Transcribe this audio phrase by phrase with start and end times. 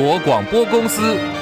[0.00, 1.39] 国广播公司。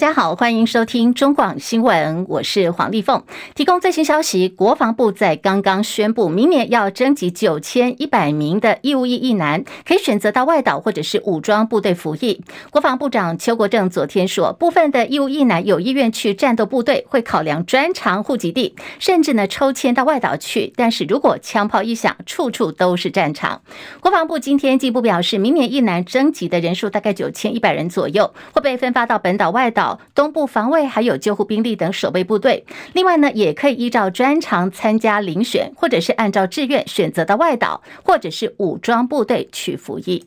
[0.00, 3.22] 大家好，欢迎收听中广新闻，我是黄丽凤。
[3.54, 12.42] 提供最新消息，国防部在刚刚宣布，明年要征集九千一百名的义务役役男，可以选择到外岛或者是武装部队服役。
[12.70, 20.72] 国防部长邱国正昨天说，部分的义务役男有意愿去战斗部队，会考量专长户籍地，甚至呢抽签到外岛去。
[20.76, 23.60] 但是如果枪炮一响，处处都是战场。
[24.00, 29.89] 国防部今天进一步表示，明年役男征集的人数大概九千一百人左右，会被分发到本岛、外岛。
[30.14, 40.26] 东部防卫还有救护兵力等守备部队，另外呢，也可以依照专长参加遴选，或者是按照志愿选择到外岛或者是武装部队去服役。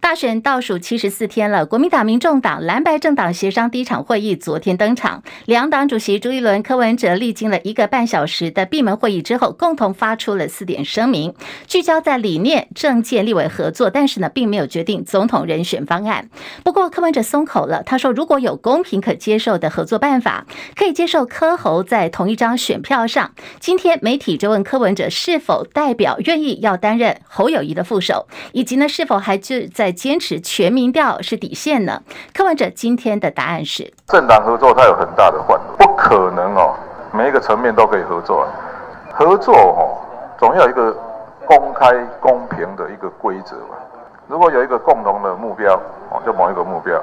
[0.00, 5.22] 大选倒数七十四天了，国民党、民众党蓝白政党协商第一场会议昨天登场。
[5.46, 11.34] 两党主席朱一伦、柯文哲历经了一个半小时的闭门会议之后，共同发出了四点声明，
[11.66, 16.28] 聚焦在理念、政见、立委合作，但是呢，并没有决定总统人选方案。
[16.62, 23.32] 不过柯文哲松口了，他说如果有公平可接受的合作办法，可以接受柯侯在同一张选票上。
[23.58, 29.92] 今天媒体就问柯文哲是否代表愿意要担任侯友谊的副手，以及呢是否还就在。
[29.96, 32.02] 坚持全民调是底线呢？
[32.34, 36.74] 柯文哲今天的答案是：政党合作它有很大的范围，不可能哦，
[37.12, 38.46] 每一个层面都可以合作。
[39.14, 39.96] 合作哦，
[40.38, 40.94] 总要一个
[41.46, 43.78] 公开公平的一个规则嘛。
[44.28, 45.74] 如果有一个共同的目标
[46.10, 47.00] 哦，就某一个目标，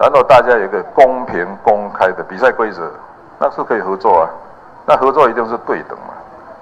[0.00, 2.90] 然后大家有一个公平公开的比赛规则，
[3.38, 4.30] 那是可以合作啊。
[4.86, 6.13] 那合作一定是对等嘛。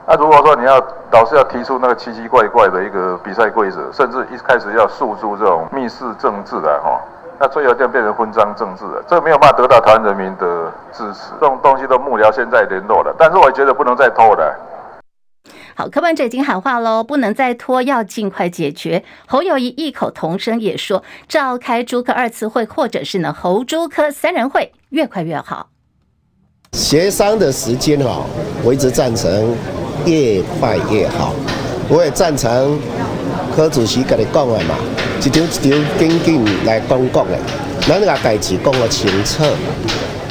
[0.06, 0.78] 那如果说你要
[1.12, 7.00] 老是要提出那个奇奇怪怪的一个比赛规则，甚至一开始要诉诸这种密室政治的哈，
[7.38, 11.30] 那最后就变成分赃政治了，这个没有办法得到台湾人民的支持。
[11.40, 14.68] 这种东西都幕僚现在联络了，但是我觉得不能再拖了。
[15.76, 19.04] 好，柯文哲已经喊话喽，不能再拖，要尽快解决。
[19.26, 25.68] 侯友谊异口同声也说，召开朱科二次会，或者是呢侯朱科三人会，越快越好。
[26.72, 28.24] 协商的时间哈，
[28.64, 29.54] 我一直赞成。
[30.04, 31.34] 越快越好，
[31.88, 32.78] 我也赞成
[33.54, 34.74] 柯主席跟你讲的嘛，
[35.20, 37.38] 一条一条紧紧来公告的，
[37.86, 39.44] 咱个代志讲个清楚。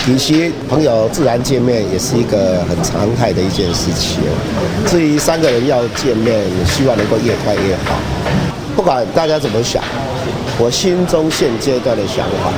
[0.04, 4.20] 其实朋友自然见面也是一个很常态的一件事情。
[4.88, 8.00] 至于三个人要见面，希望能够越快越好。
[8.76, 9.84] 不管大家怎么想，
[10.58, 12.52] 我心中现阶段的想法，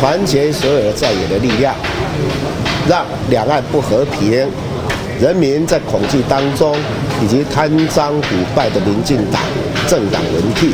[0.00, 1.74] 团结所有的在野的力量，
[2.88, 4.48] 让两岸不和平。
[5.22, 6.76] 人民在恐惧当中，
[7.22, 9.40] 以及贪赃腐败的民进党
[9.86, 10.72] 政党轮替，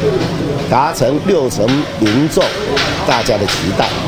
[0.71, 1.67] 达成六成
[2.01, 2.43] 民众
[3.07, 4.08] 大家的期待。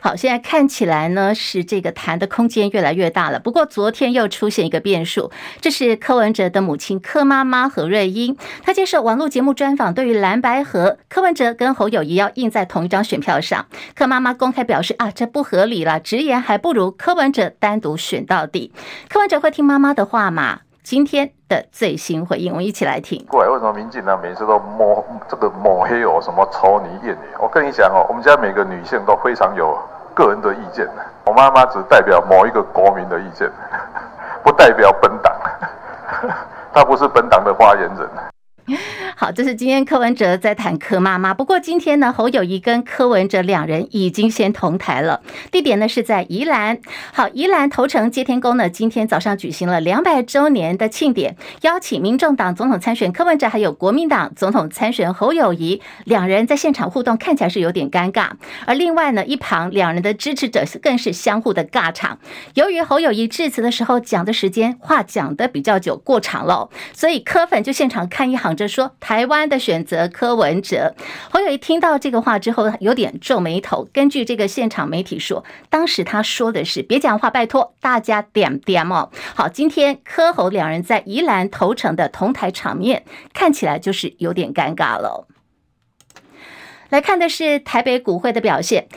[0.00, 3.40] 好，现在看起来呢，是这个谈的空间越来越大了。
[3.40, 18.72] 不过昨天又出现一个变数，这是柯文哲的母亲柯妈妈何瑞英，她接受网络节目专访，对于蓝白合，柯文哲跟侯友宜要印在同一张选票上，柯妈妈公开表示啊，这不合理了，直言还不如柯文哲单独选到底。
[19.08, 20.60] 柯文哲会听妈妈的话吗？
[20.90, 23.22] 今天的最新回应，我们一起来听。
[23.28, 27.28] 过来为什么民进党每次都抹这个抹黑我，什么丑女艳女？
[27.38, 29.78] 我跟你讲哦，我们家每个女性都非常有
[30.14, 30.88] 个人的意见。
[31.26, 33.52] 我妈妈只代表某一个国民的意见，
[34.42, 35.30] 不代表本党，
[36.72, 38.78] 她不是本党的发言人。
[39.20, 41.34] 好，这是今天柯文哲在谈柯妈妈。
[41.34, 46.78] 不过今天呢，侯友谊跟柯文哲两人已经先同台了，地点呢是在宜兰。
[47.12, 58.30] 好，宜兰头城接天宫呢，今天早上举行了两百周年的庆典，邀请民众党总统参选柯文哲，还有国民党总统参选侯友谊两人在现场互动，看起来是有点尴尬。
[58.66, 62.20] 而另外呢，一旁两人的支持者更是相互的尬场。
[62.54, 68.54] 由于侯友谊致辞的时候讲的时间话讲的比较久，过长了，所以柯粉就现场看一行。
[68.54, 70.94] 着说台湾的选择柯文哲，
[71.30, 73.88] 侯友宜听到这个话之后有点皱眉头。
[73.90, 79.08] 根据这个现场媒体说，当时他说的是别讲话，拜托大家点点哦。
[79.34, 85.26] 好，今天柯侯两人在宜兰投诚的同台场面，看起来就是有点尴尬了。
[86.90, 88.88] 来看的是台北股会的表现，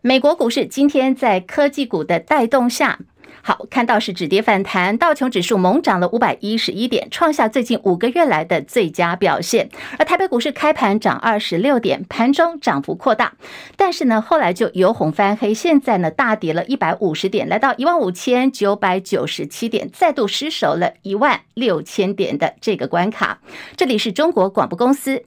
[0.00, 3.00] 美国股市今天在科技股的带动下。
[3.42, 9.68] 好，看到是止跌反弹，道琼指数猛涨了五百一十一点，创下最近五个月来的最佳表现。
[9.98, 13.34] 而台北股市开盘涨二十六点，盘中涨幅扩大，
[13.76, 23.38] 但是呢，后来就由红翻黑，现在呢大跌了一百五十点，来到一万五千九百九十七点，再度失守了一万六千点的这个关卡。
[23.76, 25.24] 这里是中国广播公司。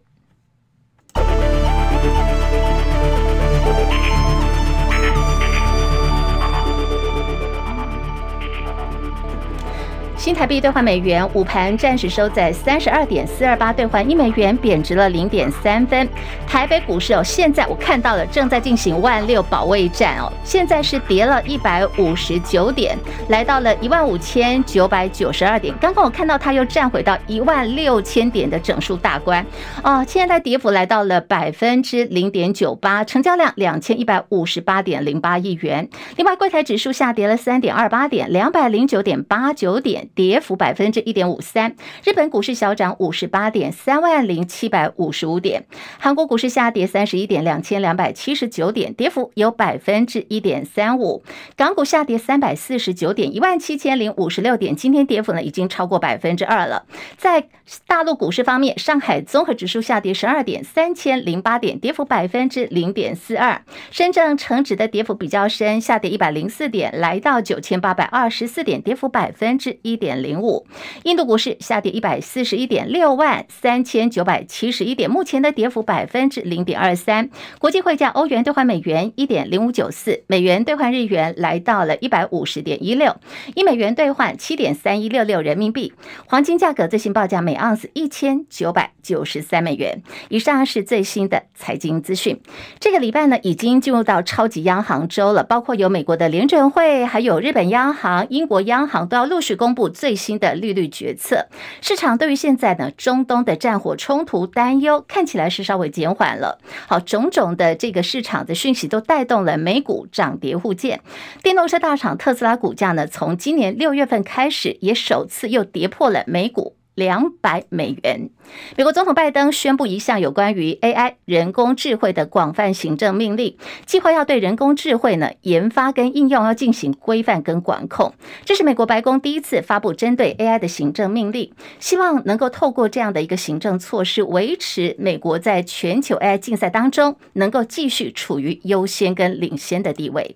[10.29, 16.07] 新台币兑换美元，午盘暂时收在三十二点四二八兑换一美元，贬值了零点三分。
[16.47, 22.95] 台北股市哦，现在我看到了正在进行万六保卫战哦，现在是跌了一百五十九点，
[23.29, 25.73] 来到了一万五千九百九十二点。
[25.81, 29.43] 刚刚我看到它又站回到一万六千点的整数大关
[29.83, 35.89] 哦，现在跌幅来到了百分之零点九八，成交量两千一百五十八点零八亿元。
[36.17, 40.07] 另外，柜台指数下跌了三点二八点，两百零九点八九点。
[40.19, 45.65] 跌幅百分之一点五三，日本股市小涨五十八点，三万零七百五十五点，
[45.97, 51.23] 韩国股市下跌三十一点，两千两百七十九点，跌幅有百分之一点三五，
[51.55, 56.85] 港股下跌三百四十九点，一万七千零五十六点，今天跌幅呢已经超过百分之二了。
[57.15, 57.47] 在
[57.87, 69.98] 大陆股市方面，上海综合指数下跌十二点，三千零八点，跌幅百分之零点四二，深圳成指的跌幅比较深，下跌一百零四点，来到九千八百二十四点，跌幅百分之一。
[69.99, 70.65] 点零五，
[71.03, 77.29] 印度股市下跌一百四十一点六万三千九百七十一点，目前的跌幅百分之零点二三。
[77.59, 83.15] 国际汇价，欧元兑换美元一点零五九四，美元兑换日元来到了一百五十点一六，
[83.53, 85.93] 一美元兑换七点三一六六人民币。
[86.25, 90.01] 黄金价格最新报价每盎司一千九百九十三美元。
[90.29, 92.39] 以上是最新的财经资讯。
[92.79, 99.88] 这个礼拜呢，已经进入到超级央行周了，包括有美国的联准会，还有日本央行、英国央行都要陆续公布。
[99.89, 101.47] 最新的利率决策，
[101.81, 106.59] 市场对于现在呢中东的战火冲突担忧看起来是稍微减缓了。
[106.87, 111.01] 好，种种的这个市场的讯息都带动了美股涨跌互见。
[111.43, 116.75] 电动车大厂特斯拉股价呢，从今年六月份开始也首次又跌破了美股。
[116.99, 118.29] 两百美元。
[118.75, 123.55] 美国总统拜登宣布一项有关于 AI 人工智慧的广泛行政命令，
[123.85, 128.13] 计划要对人工智慧呢研发跟应用要进行规范跟管控。
[128.43, 140.35] 这是美国白宫第一次发布针对 AI 的行政命令，希望能够透过这样的一个行政措施，维持美国在全球 AI 竞赛当中能够继续处于优先跟领先的地位。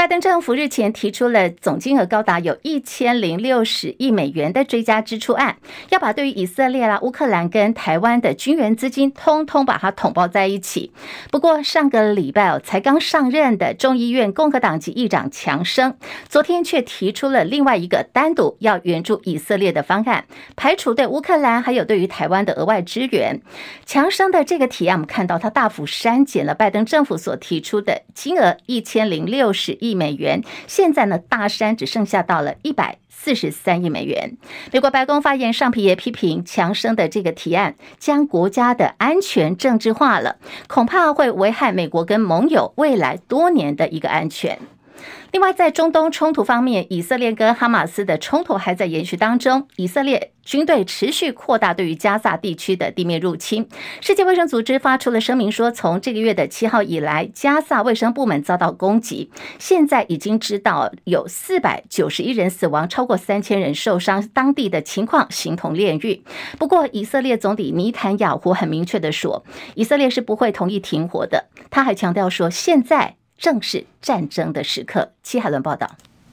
[0.00, 5.58] 拜登政府日前提出了总金额高达有一千零六十亿美元的追加支出案，
[5.90, 10.90] 要把对于以色列啦、乌克兰跟台湾的军援资金，通通把它统包在一起。
[11.30, 15.94] 不过上个礼拜哦，才刚上任的众议院共和党籍议长强生，
[16.30, 20.24] 昨天却提出了另外一个单独要援助以色列的方案，
[20.56, 23.42] 排除对乌克兰还有对于台湾的额外支援。
[23.84, 29.89] 强生的这个提案，我们看到他大幅删减了拜登政府所提出的金额一千零六十亿。
[29.90, 34.36] 亿美元，现在呢，大山只剩下到了一百四十三亿美元。
[34.72, 40.36] 美国白宫发言上皮也批评强生的这个提案，将国家的安全政治化了，
[40.68, 44.58] 恐怕会危害美国跟盟友未来多年的一个安全。
[45.32, 49.68] 另外，在中东冲突方面，以色列跟哈马斯的冲突还在延续当中。
[49.76, 53.68] 以色列军队持续扩大对于加萨地区的地面入侵。
[54.00, 59.30] 世界卫生组织发出了声明说，从这个月的七号以来，加萨卫生部门遭到攻击，
[59.60, 66.24] 现在已经知道有四百九十一人死亡，超过三千人受伤，当地的情况形同炼狱。
[66.58, 69.44] 不过，以色列总理尼坦雅胡很明确的说，
[69.76, 71.46] 以色列是不会同意停火的。
[71.70, 73.19] 他还强调说，现在。
[73.40, 75.10] 正是战争的时刻。
[75.24, 75.90] 齐海伦报道。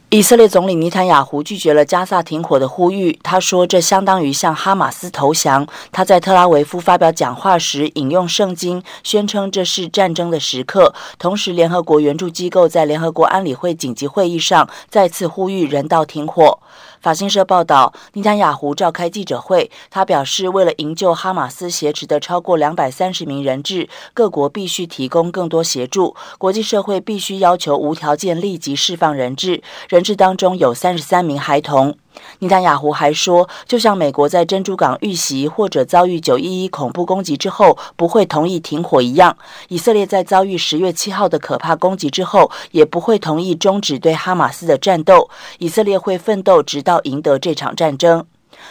[0.10, 5.68] 以色列总理尼坦雅胡拒绝了加萨停火的呼吁，他说这相当于向哈马斯投降。
[5.92, 10.94] 他在特拉维夫发表讲话时引用圣经，宣称这是战争的时刻。
[11.20, 16.60] 同时，联合国援助机构在联合国安理会紧急会议上再次呼吁人道停火。
[17.01, 31.98] 法新社报道，尼坦雅胡召开记者会，他表示，为了营救哈马斯挟持的超过两百三十名人质，各国必须提供更多协助，国际社会必须要求无条件立即释放人质，人质当中有三十三名孩童。
[32.40, 39.36] 尼坦雅胡还说，就像美国在珍珠港遇袭或者遭遇九一一恐怖攻击之后不会同意停火一样，
[39.70, 45.30] 以色列在遭遇十月七号的可怕攻击之后也不会同意终止对哈马斯的战斗。
[45.60, 48.26] 以色列会奋斗直到赢得这场战争。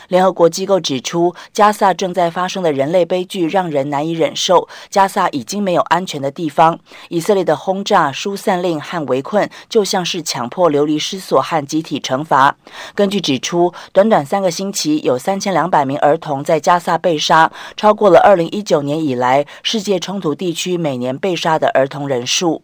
[0.08, 4.68] 联合国机构指出，加萨正在发生的人类悲剧让人难以忍受。
[4.88, 6.78] 加萨已经没有安全的地方。
[7.08, 12.56] 以色列的轰炸、疏散令和围困，就像是强迫流离失所和集体惩罚。
[12.94, 22.62] 根据指出，短短三个星期，有三千两百名儿童在加萨被杀，超过了二零一九年以来世界冲突地区每年被杀的儿童人数。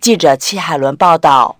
[0.00, 1.59] 记者戚海伦报道。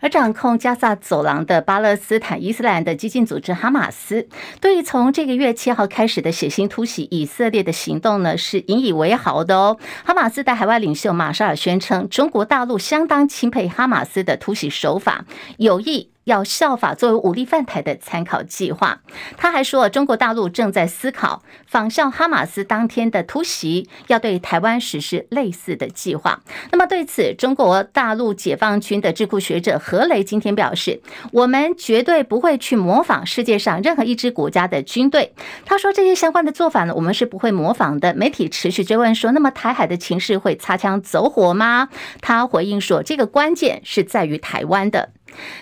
[0.00, 4.26] 而掌控加萨走廊的巴勒斯坦伊斯兰的激进组织哈马斯，
[4.60, 9.78] 对于从这个月七号开始的血腥突袭以色列的行动呢，是引以为豪的哦。
[10.04, 15.24] 哈马斯的海外领袖马沙尔宣称，中国大陆相当钦佩哈马斯的突袭手法，
[15.58, 16.10] 有意。
[16.30, 19.00] 要效法作为武力犯台的参考计划。
[19.36, 26.40] 他还说，中国大陆正在思考仿效哈马斯当天的突袭，要对台湾实施类似的计划。
[26.70, 35.34] 那么对此，中国大陆解放军的智库学者何雷今天表示：“我们绝对不会去模仿世界上任何一支国家的军队。”
[35.66, 41.88] 他说：“这些相关的做法呢，我们是不会模仿的。”媒体持续追问说：“那么台海的情势会擦枪走火吗？”
[42.22, 45.10] 他回应说：“这个关键是在于台湾的。”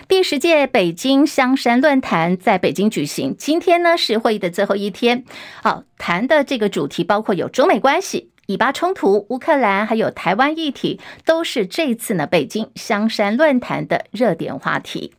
[0.07, 5.23] 第十届北京香山论坛在北京举行，今天呢是会议的最后一天。
[5.61, 15.13] 好，谈的这个主题包括有中美关系、以巴冲突、乌克兰，还有台湾议题，都是这次呢北京香山论坛的热点话题。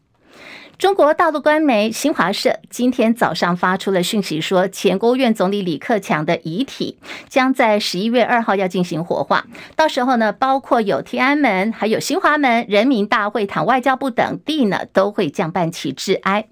[0.80, 6.96] 中国大陆官媒新华社今天早上发出了讯息，说前国务院总理李克强的遗体
[7.28, 9.44] 将在十一月二号要进行火化，
[9.76, 16.46] 到时候呢，包括有天安门、还有新华门、人民大会堂、外交部等地呢，都会降半旗致哀。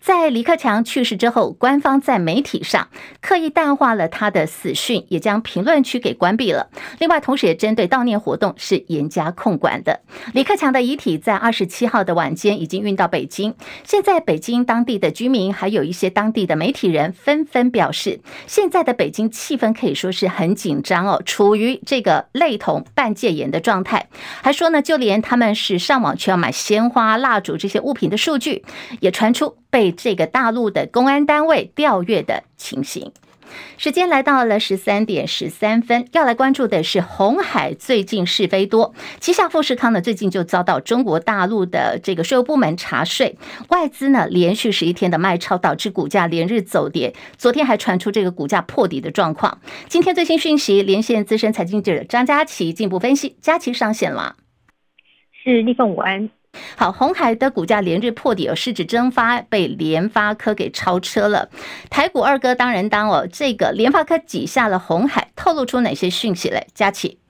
[0.00, 2.86] 在李克强去世之后，官方在媒体上
[3.20, 6.68] 刻意淡化了他的死讯，也将评论区给关闭了。
[7.00, 10.02] 另外，同时也针对悼念活动是严加控管的。
[10.34, 13.52] 李克强的遗体在二十七号的晚间已经运到北京。
[13.84, 24.08] 现在北京当地的居民，还有一些当地的媒体人，纷纷表示，现在的北京气氛可以说是很紧张哦，处于这个类同半戒严的状态。
[24.42, 28.64] 还说呢，就连他们是上网去要买鲜花、蜡烛这些物品的数据，
[29.00, 33.12] 也传出被这个大陆的公安单位调阅的情形。
[33.76, 43.36] 时间来到了十三点十三分，要来关注的是鸿海最近是非多，旗下富士康呢最近就遭到中国大陆的这个税务部门查税，
[43.68, 49.60] 外资呢连续十一天的卖超，导致股价连日走跌，昨天还传出这个股价破底的状况。
[49.88, 54.36] 今天最新讯息，连线资深财经记者张佳琪进一步分析，佳琪上线了，
[55.42, 56.30] 是立凤午安。
[56.76, 61.48] 好，红海的股价连日破底，有市值蒸发，被联发科给超车了。
[61.88, 66.66] 台股二哥当仁当哦，这个联发科挤下了红海，透露出哪些讯息嘞？
[66.74, 67.21] 佳琪。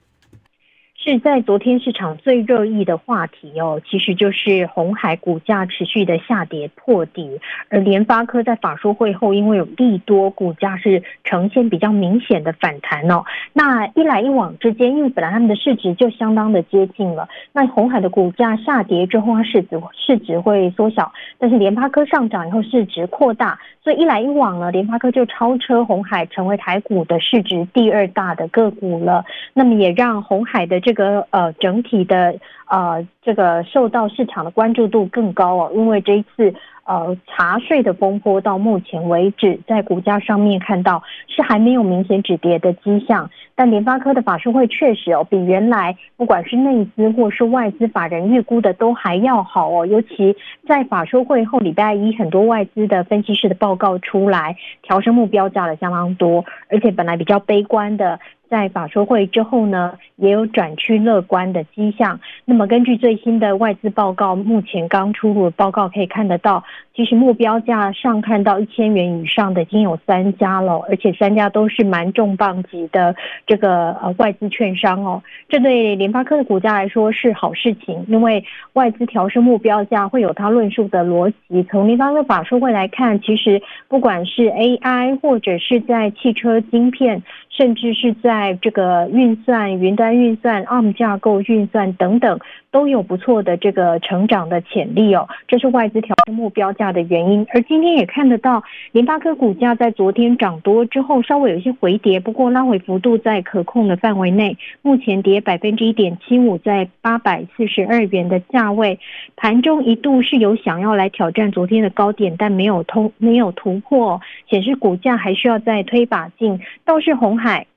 [1.03, 13.25] 是在昨天市场最热议的话题哦，其实就是红海股价持续的下跌破底，而联发科在法说会后因为有利多，股价是呈现比较明显的反弹哦。
[13.51, 29.25] 那一来一往之间，因为本来他们的市值就相当的接近了，那红海的股价下跌之后，它市值市值会缩小，但是联发科上涨以后市值扩大，所以一来一往呢，联发科就超车红海，成为台股的市值第二大的个股了。
[29.53, 32.35] 那么也让红海的这这个呃，整体的
[32.69, 36.53] 呃，这个受到市场的关注度更高哦，因为这一次。
[36.85, 50.35] 呃，查税的风波到目前为止，在股价上面看到是还没有明显止跌的迹象，但联发科的法说会确实哦，比原来不管是内资或是外资法人预估的都还要好哦，尤其
[50.67, 58.19] 在法说会后礼拜一，很多外资的分析师的报告出来，调升目标价的相当多，而且本来比较悲观的，
[58.53, 62.19] 在法说会之后呢，也有转趋乐观的迹象。
[62.45, 66.63] 那么根据最新的外资报告，目前刚出炉的报告可以看得到。
[66.95, 73.15] 其实目标价上看到一千元以上的已经有三家了，而且三家都是蛮重磅级的
[73.47, 75.23] 这个呃外资券商哦。
[75.49, 81.63] 这对联发科的股价来说是好事情，因为外资调升目标价会有它论述的逻辑。
[81.63, 92.37] 从联发科法说会来看，其实不管是 AI 或者是在汽车晶片，甚至是在在这个运算、云端运算、ARM 架构运算等等，
[92.71, 95.29] 都有不错的这个成长的潜力哦。
[95.47, 108.99] 这是外资调升目标价的原因，而今天也看得到联发科股价在昨天涨多之后稍微有一些回跌，不过拉回幅度在可控的范围内，目前跌百分之一点七五，在八百四十二元的价位，
[109.37, 114.19] 盘中一度是有想要来挑战昨天的高点，但没有通没有突破，
[114.49, 116.59] 显示股价还需要再推把劲。
[116.83, 117.67] 倒是红海，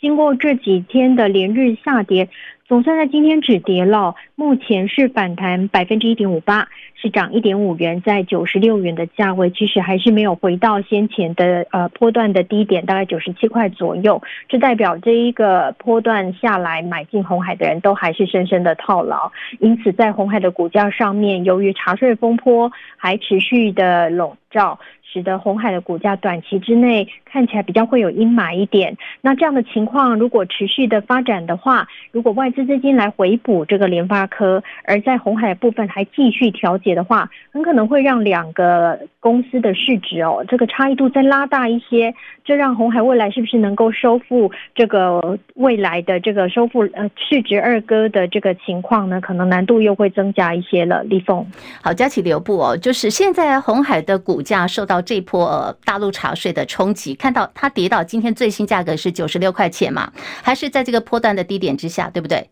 [0.00, 2.28] 经过这几天的连日下跌。
[2.68, 14.20] 总算在今天止跌了，目前是反弹百分之一点五八，是涨一点五元，在九十六元的价位，其实还是没有回到先前的呃波段的低点，大概九十七块左右。
[14.48, 19.30] 这代表这一个波段下来买进红海的人都还是深深的套牢，
[19.60, 24.80] 因此在红海的股价上面，由于查税风波还持续的笼罩。
[25.08, 28.98] 使得红海的股价短期之内看起来比较会有阴霾一点。
[29.22, 49.20] 那这样的情况如果持续的发展的话，如果外资资金来回补这个联发科，而在红海部分还继续调节的话，很可能会让两个公司的市值哦，这个差异度再拉大一些，这让红海未来是不是能够收复这个未来的这个收复呃市值二哥的这个情况呢？
[49.20, 51.02] 可能难度又会增加一些了。
[51.04, 51.46] 立凤，
[51.82, 60.10] 好，佳琪留步哦，就是现在红海的股价受到这波大陆茶税的冲击，看到它跌到今天最新价格是九十六块钱嘛，
[60.42, 62.45] 还是在这个波段的低点之下，对不对？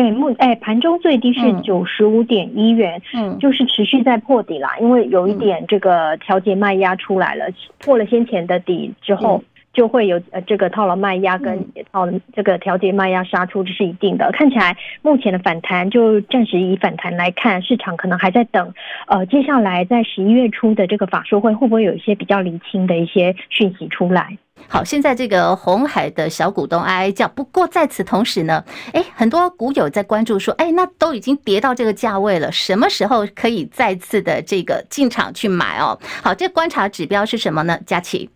[0.00, 7.44] 对，目哎盘中最低是九十五点一元，嗯，就是持续在破底啦，因为有一点这个调节卖压出来了，
[7.78, 9.42] 破了先前的底之后。
[9.72, 14.28] 嗯就会有呃这个套牢卖压跟套这个调节卖压杀出，这是一定的。
[14.32, 18.74] 看起来目前的反弹就暂时以反弹来看，市场可能还在等
[19.06, 24.36] 呃接下来在十一月初的这个法说会会不会有一些比较厘清的一些讯息出来。
[24.68, 35.98] 好，现在这个红海的小股东哀哀叫，不过在此同时呢，哎，很多股友在关注说，哎，那都已经跌到这个价位了，什么时候可以再次的这个进场去买哦？
[36.22, 37.78] 好，这观察指标是什么呢？
[37.86, 38.28] 佳琪。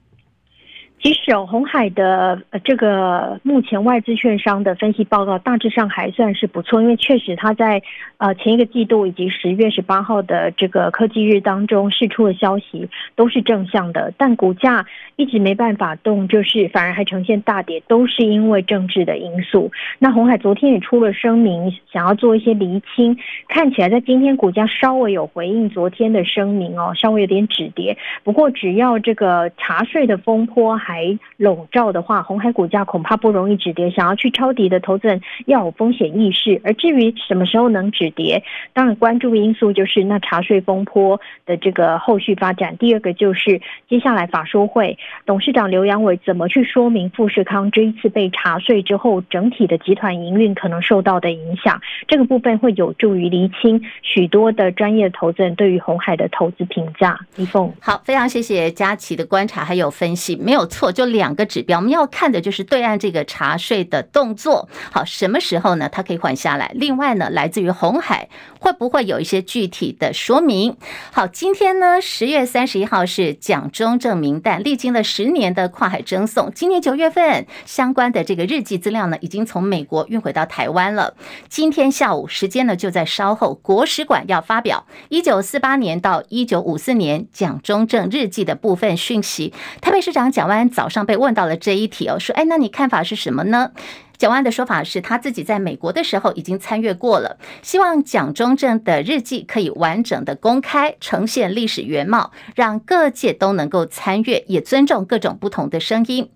[1.05, 7.83] 其实哦，鸿海的呃这个目前外资券商的分析报告大致上还算是不错，因为确实它在
[8.17, 19.71] 呃前一个季度以及十月十八号的这个科技日当中释出的消息都是正向的，但股价一直没办法动，就是反而还呈现大跌，都是因为政治的因素。
[19.99, 23.15] 那红海昨天也出了声明，想要做一些厘清，
[23.49, 27.95] 看起来在今天股价稍微有回应昨天的声明哦，稍微有点止跌。
[28.23, 33.91] 不过只要这个茶税的风波还还笼罩的话，红海股价恐怕不容易止跌。
[33.91, 36.61] 想要去抄底的投资人要有风险意识。
[36.63, 42.77] 而至于什么时候能止跌，当然关注的因素就是那茶税风波的这个后续发展。
[42.77, 44.97] 第二个就是接下来法说会
[45.27, 51.81] 董事长刘扬伟怎么去说明富士康这一次被查税之后，整体的集团营运可能受到的影响。
[52.07, 57.19] 这个部分会有助于厘清许多的专业投资人对于红海的投资评价。
[57.35, 60.84] 李凤，好，非常谢谢佳琪的观察还有分析，没有错。
[60.93, 64.69] 就两个指标，我们要看的就是对岸这个查税的动作。
[64.91, 65.89] 好，什么时候呢？
[65.89, 66.73] 它可以缓下来。
[66.75, 70.77] 另外呢，来自于红海会不会有一些具体的说明？
[71.13, 81.15] 好，今天呢，十月三十一号是蒋中正名单，历经了十年的跨海征送，今年九月份相关的这个日记资料呢，已经从美国运回到台湾了。
[81.49, 89.53] 今天下午时间呢，就在稍后，国史馆要发表一九四八年到一九五四年蒋中正日记的部分讯息。
[89.81, 90.69] 台北市长蒋万。
[90.75, 93.71] 早上被问到了这一题哦，说，哎，那你看法是什么呢？
[94.17, 106.31] 蒋万的说法是他自己在美国的时候已经参阅过了，希望蒋中正的日记可以完整的公开呈现历史原貌，让各界都能够参阅，也尊重各种不同的声音。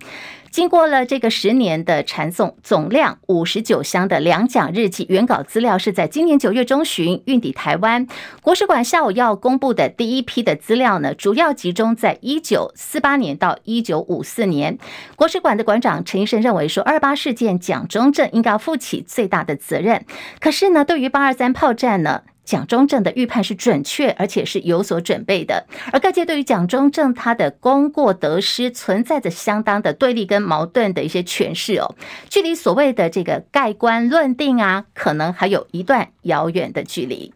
[0.50, 8.06] 经过了这个十年的传送，总量五十九箱的两蒋日记原稿资料是在今年九月中旬运抵台湾。
[8.42, 14.78] 国史馆下午要公布的第一批的资料呢，主要集中在一九四八年到一九五四年。
[15.16, 20.04] 国史馆的馆长陈医生认为说，二八事件蒋中正应该要负起最大的责任。
[20.40, 25.66] 可是呢，对于八二三炮战呢，蒋中正的预判是准确，而且是有所准备的。
[25.92, 31.94] 而各界对于蒋中正他的功过得失存在着相当的对立跟矛盾的一些诠释哦，
[32.30, 37.34] 距离所谓的这个盖棺论定啊，可能还有一段遥远的距离。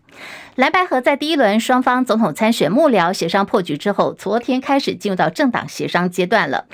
[0.55, 6.65] 蓝白合在第一轮双方总统参选幕僚协商破局之后，昨天开始进入到政党协商阶段了。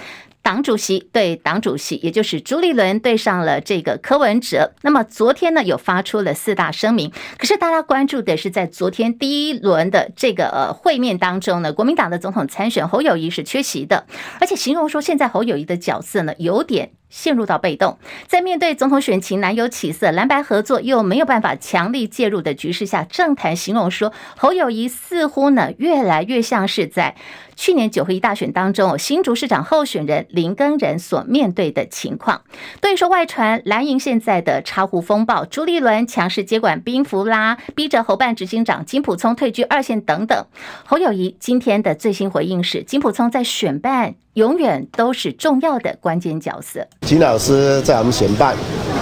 [0.48, 4.72] 党主席对党主席，也就是朱立伦对上了这个柯文哲。
[4.80, 7.12] 那么昨天呢，有发出了四大声明。
[7.36, 14.06] 可是大家关注的是，在昨天第一轮的这个呃会面当中呢，国民党的总统参选侯友谊是缺席的，
[14.40, 16.92] 而且形容说现在侯友谊的角色呢有点。
[17.08, 27.14] 陷入到被动，在面对总统选情难有起色、蓝白合作又没有办法强力介入的局势下，政坛形容说侯友宜似乎呢越来越像是在
[27.56, 32.42] 去年九合一大选当中新竹市长候选人林根仁所面对的情况。
[32.80, 40.46] 对于说外传蓝营现在的茶壶风暴，朱立伦强势接管兵符啦，逼着侯办执行长金普聪退居二线等等，
[40.84, 44.14] 侯友宜今天的最新回应是：金普聪在选办。
[44.38, 46.78] 永远都是重要的关键角色。
[47.00, 48.54] 金老师在我们选办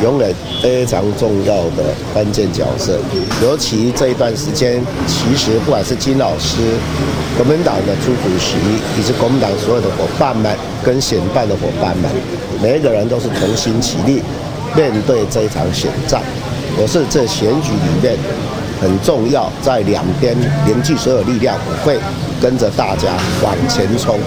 [0.03, 2.99] 永远非常重要的关键角色，
[3.43, 6.57] 尤其这一段时间，其实不管是金老师、
[7.37, 8.57] 国民党的朱主席，
[8.99, 12.11] 以及国民党所有的伙伴们跟选办的伙伴们，
[12.63, 14.23] 每一个人都是同心齐力
[14.75, 16.23] 面对这一场选战。
[16.79, 18.17] 我是这选举里面
[18.81, 21.99] 很重要，在两边凝聚所有力量，我会
[22.41, 24.19] 跟着大家往前冲。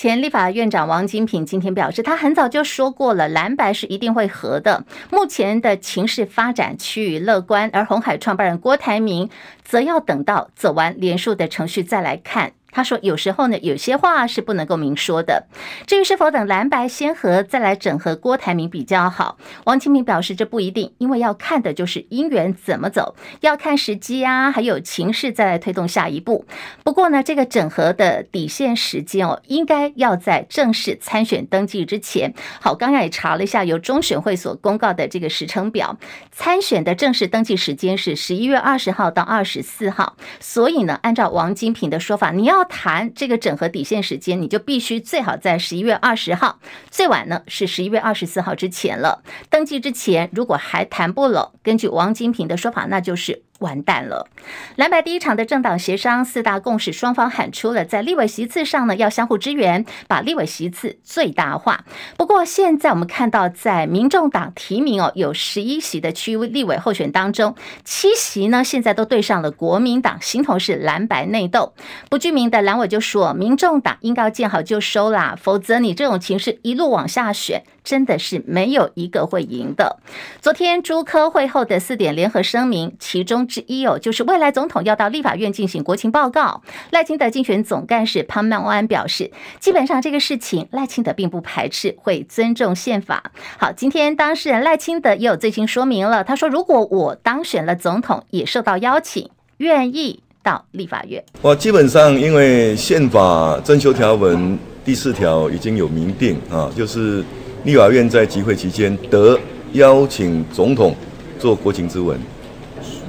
[0.00, 4.84] 前立法院长王金平今天表示，他很早就说过了，蓝白是一定会和的。
[5.10, 9.28] 目前的情势发展趋于乐观，而鸿海创办人郭台铭
[9.64, 12.52] 则要等到走完连署的程序再来看。
[12.78, 15.48] 他说：“有时候呢，有些话是不能够明说的。
[15.84, 26.44] 至于是否等蓝白先合再来整合郭台铭比较好，王金平表示这不一定，因为要看的就是姻缘怎么走，要看时机啊，还有情势再来推动下一步。
[26.84, 32.32] 不过呢，这个整合的底线时间哦，应该要在正式参选登记之前。
[32.60, 35.98] 好，刚刚也查了一下，由中选会所公告的这个时程表，
[36.30, 40.14] 参选的正式登记时间是十一月二十号到二十四号。
[40.38, 49.22] 所以呢，按照王金平的说法，你要。”谈这个整合底线时间，你就必须最好在十一月二十号，最晚呢是十一月二十四号之前了。
[49.50, 53.42] 登记之前，如果还谈不拢，根据王金平的说法，那就是。
[53.58, 54.28] 完蛋了！
[54.76, 61.84] 蓝白第一场的政党协商，四大共识，双方喊出了在立委席次上呢要相互支援，把立委席次最大化。
[62.16, 71.74] 不过现在我们看到，在民众党提名哦有十一席的区立委候选当中，七席呢现在都对上了国民党，形同是蓝白内斗。
[72.08, 79.96] 不具名的蓝委就说，民众党应该要见好就收啦，否则你这种情势一路往下选，真的是没有一个会赢的。
[80.42, 83.38] 昨天朱科会后的四点联合声明，其中。
[83.48, 86.60] 之一哦，就是未来总统要到立法院进行国情报告。
[86.90, 93.32] 赖清德竞选总干事潘曼安表示，基本上这个事情赖清德并不排斥，会尊重宪法。
[93.56, 107.24] 好，今天当事人赖清德也有最新说明了，他说：“如果我当选了总统，也受到邀请，愿意到立法院。”我基本上因为宪法增修条文第四条已经有明定啊，就是
[107.64, 109.38] 立法院在集会期间得
[109.72, 110.94] 邀请总统
[111.38, 112.18] 做国情咨文。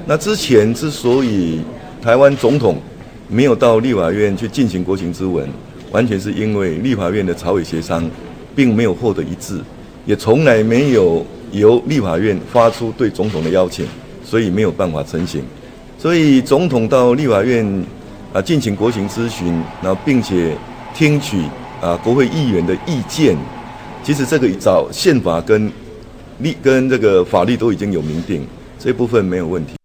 [0.06, 1.62] 那之前之所以
[2.02, 2.78] 台湾总统
[3.28, 5.48] 没有到立法院去进行国情咨文，
[5.92, 8.10] 完全是因为立法院的朝野协商
[8.56, 9.62] 并没有获得一致，
[10.06, 13.86] 也从来没有由立法院发出对总统的邀请，
[14.26, 15.44] 所以没有办法成行。
[15.98, 17.86] 所以总统到立法院
[18.34, 20.58] 啊进行国情咨询，然后并且
[20.94, 21.44] 听取
[21.82, 23.38] 啊国会议员的意见，
[24.04, 25.72] 其实这个早宪法跟
[26.40, 28.46] 立跟这个法律都已经有明定，
[28.80, 29.79] 这部分没有问题。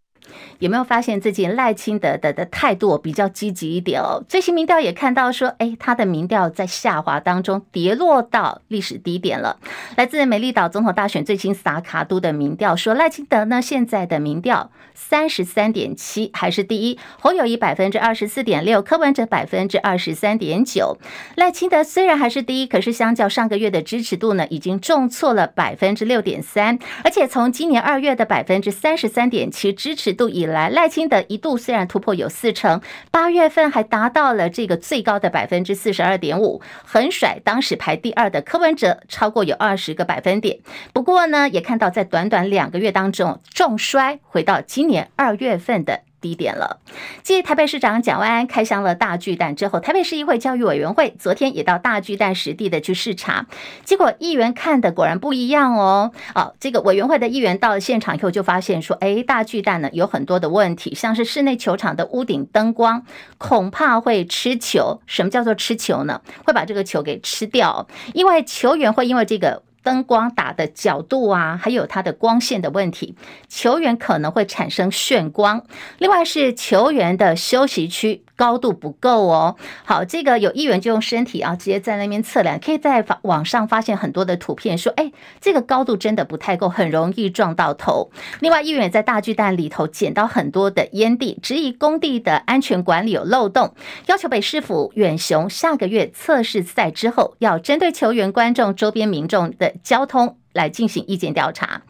[0.58, 4.22] 有没有发现最近赖清德的的态度比较积极一点哦？
[4.28, 9.58] 最新民调也看到说，哎，他的民调在下滑当中跌落到历史低点了。
[9.96, 20.96] 来自美丽岛总统大选最新萨卡都的民调说，赖清德呢现在的民调三十三点七还是第一，侯友谊百分之二十四点六，柯文哲百分之二十三点九。
[21.36, 32.80] 赖清德虽然还是第一，可是相较上个月的支持度呢，已经重挫了百分之六点三，而且从今年二月的百分之三十三点七支持度以来赖清德一度虽然突破有四成，
[33.10, 40.60] 八月份还达到了这个最高的百分之四十二点五，横甩当时排第二的柯文哲超过有二十个百分点。
[40.92, 46.00] 不过呢，也看到在短短两个月当中重衰，回到今年二月份的。
[46.24, 46.80] 低点了。
[47.22, 53.44] 继台北市长蒋万安开箱了大巨蛋之后，台北市议会教育委员会昨天也到大巨蛋实地的去视察，
[53.84, 56.12] 结果议员看的果然不一样哦。
[56.34, 63.04] 哦，这个委员会的议员到了现场以后就发现说，哎，大巨蛋呢有很多的问题，像是室内球场的屋顶灯光
[63.36, 65.02] 恐怕会吃球。
[65.04, 66.22] 什么叫做吃球呢？
[66.46, 69.62] 会把这个球给吃掉，因为球员会因为这个。
[69.84, 73.14] 灯光打的角度啊，还有它的光线的问题，
[73.48, 75.64] 球员可能会产生眩光。
[75.98, 78.24] 另外是球员的休息区。
[78.36, 79.56] 高度不够哦。
[79.84, 88.10] 好，这个有议员就用身体啊，直接在那边测量，可以在网上发现很多的图片，说，哎，这个高度真的不太够，很容易撞到头。
[88.40, 93.74] 另外，议员也在大巨蛋里头捡到很多的烟蒂，质疑工地的安全管理有漏洞，
[94.06, 100.38] 要求北市府远雄下个月测试赛之后，要针对球员、观众、周边民众的交通。
[100.54, 101.82] 来进行意见调查。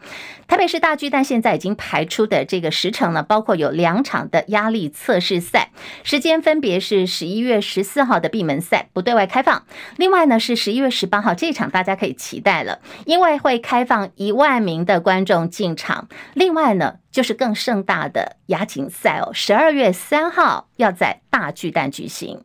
[0.47, 5.69] 台北市大巨蛋现在已经排出的这个时程呢，包括有两场的压力测试赛，
[6.03, 9.61] 时间分别是十一月十四号的闭门赛，不对外开放；
[9.97, 16.07] 另外呢是十一月十八号这场，大家可以期待了，因为会开放一万名的观众进场。
[16.33, 22.41] 另外呢就是更盛大的亚锦赛哦，十二月三号要在大巨蛋举行。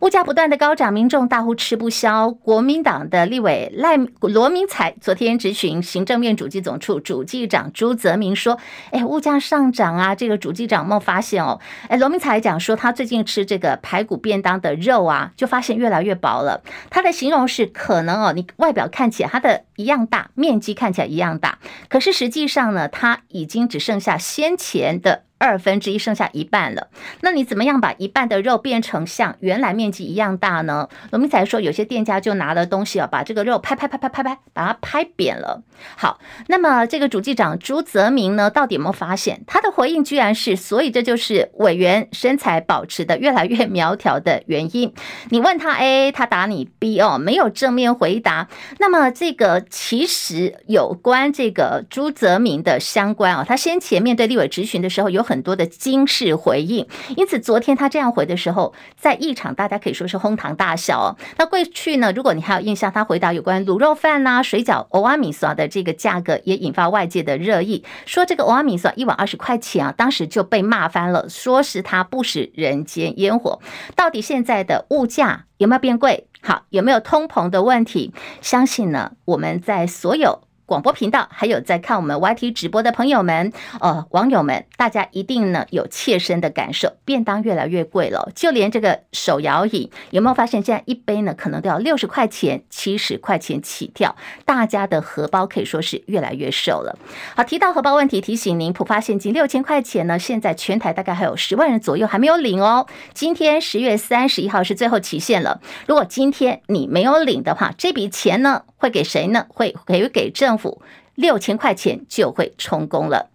[0.00, 2.30] 物价不断的高涨，民众大呼吃不消。
[2.30, 8.58] 国民党的立委赖罗明才昨天质询行政院主计总处主计长朱泽民说
[8.92, 11.58] ：“哎，物价上涨啊，这个主计长有没有发现哦？
[11.88, 16.62] 哎，罗明才讲说，他最近吃这个排骨便当的肉啊，就发现越来越薄了。
[16.90, 26.88] 他的形容是可能哦，你外表看起来它的一样大，面积看起来一样大，可是实际上呢，它已经只剩下先前的。”二分之一，剩下一半了。
[27.20, 30.88] 那你怎么样把一半的肉变成像原来面积一样大呢？
[31.10, 35.62] 罗明才说，有些店家就拿了东西啊，把这个肉拍拍拍拍拍拍，把它拍扁了。
[35.94, 36.18] 好，
[36.48, 39.42] 那么这个主机长朱泽明呢，到底有没有发现？
[39.46, 44.94] 他的回应居然是，所以这就是委员身材保持的越来越苗条的原因。
[45.28, 48.48] 你问他 A，他答你 B 哦，没有正面回答。
[48.78, 55.25] 那么这个其实有关这个朱泽明的相关啊，他先前面对立委质询的时候有。
[55.26, 56.86] 很多的惊世回应，
[57.16, 61.16] 因此昨天他这样回的时候，在一场大家可以说是哄堂大笑哦。
[61.36, 73.60] 那过去呢，如果你还有印象，他回答有关卤肉饭呐、水饺、欧阿米索的这个价格，也引发外界的热议，说这个欧阿米索一碗二十块钱啊，当时就被骂翻了，说是他不食人间烟火。
[73.96, 76.28] 到底现在的物价有没有变贵？
[76.40, 78.12] 好，有没有通膨的问题？
[78.40, 80.45] 相信呢，我们在所有。
[80.66, 96.98] 广播频道，还有在看我们 YT 直播的朋友们，呃，网友们，大家一定呢有切身的感受，便当越来越贵了，就连这个手摇饮，有没有发现现在一杯呢可能都要六十块钱、七十块钱起跳，大家的荷包可以说是越来越瘦了。
[97.36, 102.86] 好，提到荷包问题，提醒您，普发现金六千块钱呢，现在全台大概还有十万人左右还没有领哦。
[103.14, 109.46] 今天十月三十一号是最后期限了，如果今天你没有领的话，这笔钱呢会给谁呢？
[109.50, 110.82] 会给给府
[111.14, 113.30] 六千块钱就会充公了。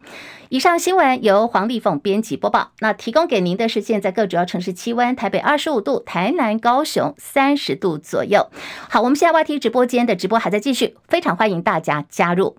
[0.50, 2.72] 以上新闻由黄丽凤编辑播报。
[2.80, 8.48] 那提供给您的是现在各主要城市气温：台北二十五度，台南、高雄三十度左右。
[8.90, 12.58] 好，我们现在 YT 直播间的直播还在继续，非常欢迎大家加入。